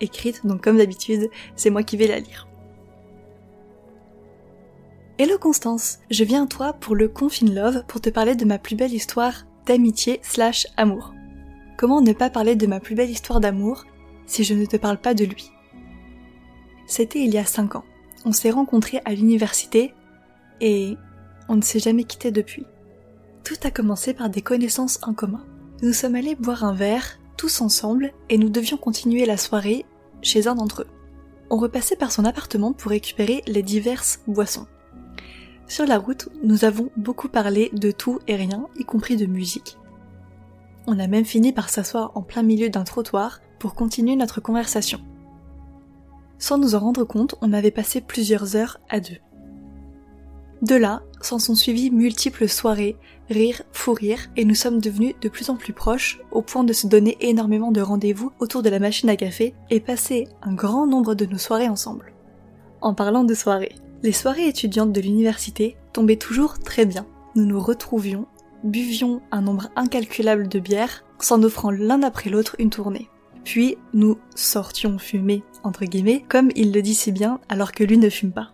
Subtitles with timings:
[0.00, 2.48] écrite, donc comme d'habitude, c'est moi qui vais la lire.
[5.18, 8.58] Hello Constance, je viens à toi pour le Confine Love pour te parler de ma
[8.58, 11.12] plus belle histoire d'amitié slash amour.
[11.76, 13.84] Comment ne pas parler de ma plus belle histoire d'amour
[14.26, 15.50] si je ne te parle pas de lui?
[16.86, 17.84] C'était il y a 5 ans.
[18.24, 19.92] On s'est rencontrés à l'université
[20.60, 20.96] et
[21.48, 22.66] on ne s'est jamais quitté depuis.
[23.44, 25.44] Tout a commencé par des connaissances en commun.
[25.82, 29.86] Nous sommes allés boire un verre tous ensemble et nous devions continuer la soirée
[30.20, 30.88] chez un d'entre eux.
[31.48, 34.66] On repassait par son appartement pour récupérer les diverses boissons.
[35.66, 39.78] Sur la route, nous avons beaucoup parlé de tout et rien, y compris de musique.
[40.86, 45.00] On a même fini par s'asseoir en plein milieu d'un trottoir pour continuer notre conversation.
[46.38, 49.18] Sans nous en rendre compte, on avait passé plusieurs heures à deux.
[50.62, 52.96] De là, s'en sont suivies multiples soirées,
[53.30, 56.72] rires, fou rires, et nous sommes devenus de plus en plus proches, au point de
[56.72, 60.86] se donner énormément de rendez-vous autour de la machine à café et passer un grand
[60.86, 62.12] nombre de nos soirées ensemble.
[62.80, 67.06] En parlant de soirées, les soirées étudiantes de l'université tombaient toujours très bien.
[67.34, 68.26] Nous nous retrouvions,
[68.64, 73.08] buvions un nombre incalculable de bières, s'en offrant l'un après l'autre une tournée.
[73.44, 77.98] Puis nous sortions fumer, entre guillemets, comme il le dit si bien alors que lui
[77.98, 78.52] ne fume pas.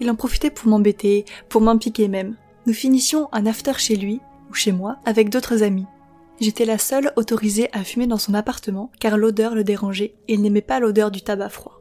[0.00, 2.36] Il en profitait pour m'embêter, pour m'impiquer même.
[2.66, 4.20] Nous finissions un after chez lui,
[4.50, 5.86] ou chez moi, avec d'autres amis.
[6.40, 10.42] J'étais la seule autorisée à fumer dans son appartement, car l'odeur le dérangeait et il
[10.42, 11.80] n'aimait pas l'odeur du tabac froid.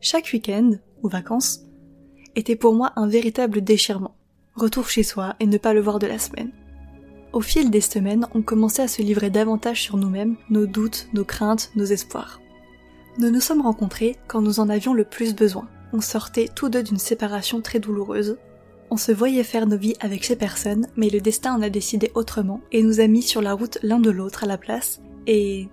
[0.00, 0.72] Chaque week-end,
[1.02, 1.60] ou vacances,
[2.34, 4.16] était pour moi un véritable déchirement.
[4.54, 6.52] Retour chez soi et ne pas le voir de la semaine.
[7.32, 11.24] Au fil des semaines, on commençait à se livrer davantage sur nous-mêmes, nos doutes, nos
[11.24, 12.40] craintes, nos espoirs.
[13.18, 16.82] Nous nous sommes rencontrés quand nous en avions le plus besoin on sortait tous deux
[16.82, 18.36] d'une séparation très douloureuse.
[18.90, 22.10] On se voyait faire nos vies avec ces personnes, mais le destin en a décidé
[22.16, 25.68] autrement et nous a mis sur la route l'un de l'autre à la place, et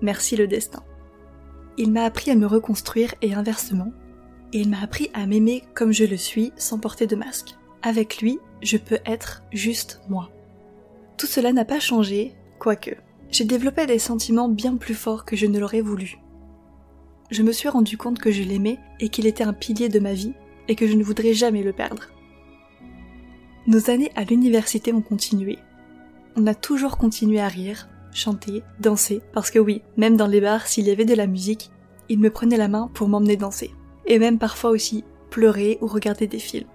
[0.00, 0.82] merci le destin.
[1.76, 3.92] Il m'a appris à me reconstruire et inversement,
[4.54, 7.54] et il m'a appris à m'aimer comme je le suis sans porter de masque.
[7.82, 10.30] Avec lui, je peux être juste moi.
[11.18, 12.96] Tout cela n'a pas changé, quoique.
[13.30, 16.18] J'ai développé des sentiments bien plus forts que je ne l'aurais voulu
[17.30, 20.12] je me suis rendu compte que je l'aimais et qu'il était un pilier de ma
[20.12, 20.32] vie
[20.68, 22.08] et que je ne voudrais jamais le perdre.
[23.66, 25.58] Nos années à l'université ont continué.
[26.36, 30.66] On a toujours continué à rire, chanter, danser, parce que oui, même dans les bars,
[30.66, 31.70] s'il y avait de la musique,
[32.08, 33.72] il me prenait la main pour m'emmener danser.
[34.06, 36.68] Et même parfois aussi pleurer ou regarder des films.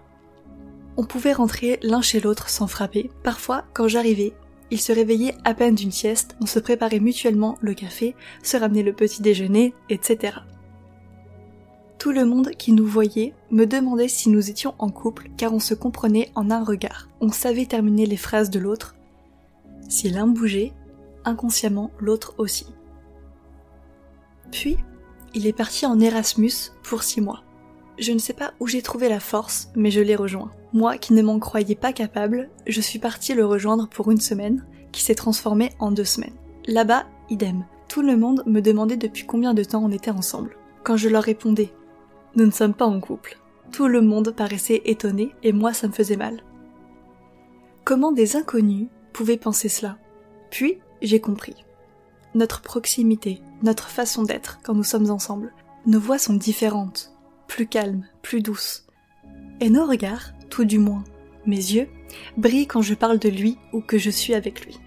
[0.97, 3.09] On pouvait rentrer l'un chez l'autre sans frapper.
[3.23, 4.33] Parfois, quand j'arrivais,
[4.71, 8.83] il se réveillait à peine d'une sieste, on se préparait mutuellement le café, se ramenait
[8.83, 10.37] le petit déjeuner, etc.
[11.99, 15.59] Tout le monde qui nous voyait me demandait si nous étions en couple car on
[15.59, 17.09] se comprenait en un regard.
[17.19, 18.95] On savait terminer les phrases de l'autre.
[19.87, 20.71] Si l'un bougeait,
[21.25, 22.65] inconsciemment l'autre aussi.
[24.51, 24.77] Puis,
[25.35, 27.43] il est parti en Erasmus pour six mois.
[27.99, 30.51] Je ne sais pas où j'ai trouvé la force, mais je l'ai rejoint.
[30.73, 34.65] Moi qui ne m'en croyais pas capable, je suis partie le rejoindre pour une semaine,
[34.91, 36.35] qui s'est transformée en deux semaines.
[36.65, 37.65] Là-bas, idem.
[37.87, 40.55] Tout le monde me demandait depuis combien de temps on était ensemble.
[40.83, 41.73] Quand je leur répondais,
[42.35, 43.37] nous ne sommes pas en couple.
[43.71, 46.43] Tout le monde paraissait étonné et moi ça me faisait mal.
[47.83, 49.97] Comment des inconnus pouvaient penser cela?
[50.49, 51.55] Puis, j'ai compris.
[52.33, 55.53] Notre proximité, notre façon d'être quand nous sommes ensemble,
[55.85, 57.13] nos voix sont différentes,
[57.47, 58.85] plus calmes, plus douces.
[59.59, 61.03] Et nos regards tout du moins,
[61.47, 61.87] mes yeux,
[62.37, 64.77] brillent quand je parle de lui ou que je suis avec lui.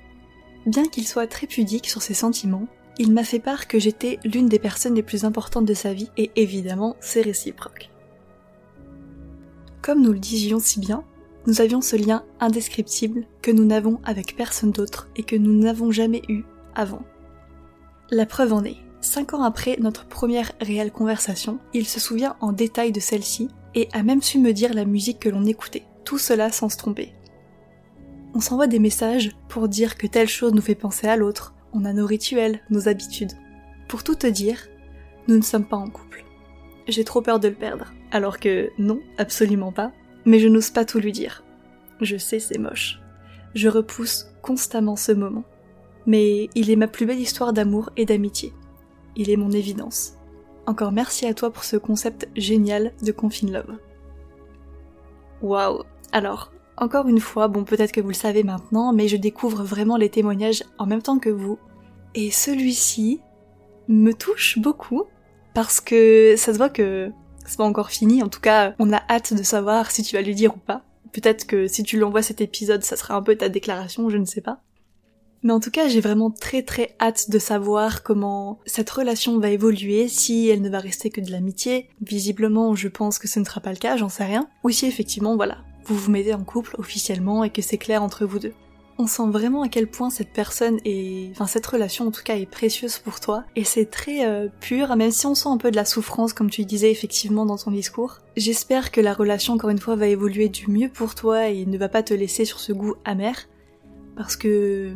[0.67, 2.69] Bien qu'il soit très pudique sur ses sentiments,
[2.99, 6.11] il m'a fait part que j'étais l'une des personnes les plus importantes de sa vie
[6.17, 7.91] et évidemment c'est réciproque.
[9.83, 11.03] Comme nous le disions si bien,
[11.47, 15.91] nous avions ce lien indescriptible que nous n'avons avec personne d'autre et que nous n'avons
[15.91, 16.45] jamais eu
[16.75, 17.03] avant.
[18.11, 22.53] La preuve en est, cinq ans après notre première réelle conversation, il se souvient en
[22.53, 26.19] détail de celle-ci et a même su me dire la musique que l'on écoutait, tout
[26.19, 27.13] cela sans se tromper.
[28.35, 31.55] On s'envoie des messages pour dire que telle chose nous fait penser à l'autre.
[31.73, 33.33] On a nos rituels, nos habitudes.
[33.89, 34.69] Pour tout te dire,
[35.29, 36.25] nous ne sommes pas en couple.
[36.89, 37.93] J'ai trop peur de le perdre.
[38.11, 39.93] Alors que non, absolument pas.
[40.25, 41.45] Mais je n'ose pas tout lui dire.
[42.01, 43.01] Je sais, c'est moche.
[43.55, 45.45] Je repousse constamment ce moment.
[46.07, 48.53] Mais il est ma plus belle histoire d'amour et d'amitié.
[49.17, 50.15] Il est mon évidence.
[50.67, 53.77] Encore merci à toi pour ce concept génial de Confine Love.
[55.43, 55.83] Waouh
[56.13, 59.97] Alors, encore une fois, bon peut-être que vous le savez maintenant, mais je découvre vraiment
[59.97, 61.59] les témoignages en même temps que vous.
[62.15, 63.21] Et celui-ci
[63.89, 65.05] me touche beaucoup,
[65.53, 67.11] parce que ça se voit que
[67.45, 70.23] c'est pas encore fini, en tout cas on a hâte de savoir si tu vas
[70.23, 70.83] lui dire ou pas.
[71.13, 74.25] Peut-être que si tu l'envoies cet épisode, ça sera un peu ta déclaration, je ne
[74.25, 74.61] sais pas.
[75.45, 79.51] Mais en tout cas, j'ai vraiment très très hâte de savoir comment cette relation va
[79.51, 81.91] évoluer, si elle ne va rester que de l'amitié.
[82.01, 84.49] Visiblement, je pense que ce ne sera pas le cas, j'en sais rien.
[84.65, 88.25] Ou si effectivement, voilà, vous vous mettez en couple officiellement et que c'est clair entre
[88.25, 88.55] vous deux.
[88.97, 92.37] On sent vraiment à quel point cette personne est, enfin cette relation en tout cas
[92.37, 95.73] est précieuse pour toi et c'est très euh, pur, même si on sent un peu
[95.73, 98.21] de la souffrance comme tu disais effectivement dans ton discours.
[98.37, 101.77] J'espère que la relation encore une fois va évoluer du mieux pour toi et ne
[101.77, 103.49] va pas te laisser sur ce goût amer
[104.17, 104.95] parce que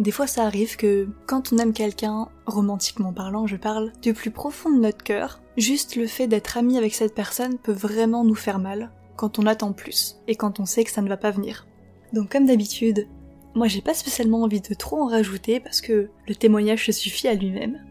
[0.00, 4.30] des fois, ça arrive que quand on aime quelqu'un, romantiquement parlant, je parle, du plus
[4.30, 8.34] profond de notre cœur, juste le fait d'être ami avec cette personne peut vraiment nous
[8.34, 11.30] faire mal quand on attend plus et quand on sait que ça ne va pas
[11.30, 11.66] venir.
[12.14, 13.08] Donc comme d'habitude,
[13.54, 17.28] moi j'ai pas spécialement envie de trop en rajouter parce que le témoignage se suffit
[17.28, 17.84] à lui-même.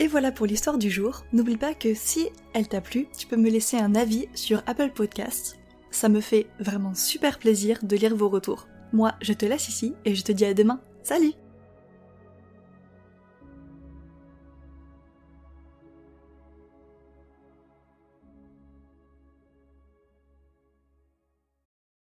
[0.00, 1.22] Et voilà pour l'histoire du jour.
[1.34, 4.90] N'oublie pas que si elle t'a plu, tu peux me laisser un avis sur Apple
[4.90, 5.58] Podcasts.
[5.90, 8.68] Ça me fait vraiment super plaisir de lire vos retours.
[8.94, 10.80] Moi, je te laisse ici et je te dis à demain.
[11.02, 11.34] Salut